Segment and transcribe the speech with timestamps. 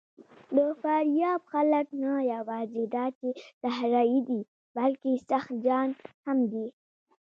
[0.55, 3.27] د فاریاب خلک نه یواځې دا چې
[3.61, 4.41] صحرايي دي،
[4.77, 5.89] بلکې سخت جان
[6.25, 6.65] هم دي.